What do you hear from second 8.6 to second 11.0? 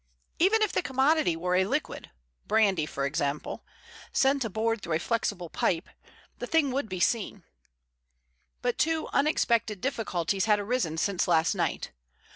But two unexpected difficulties had arisen